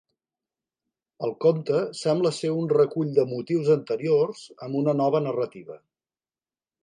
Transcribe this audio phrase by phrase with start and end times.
[1.27, 5.77] El conte sembla ser un recull de motius anteriors amb una nova narrativa.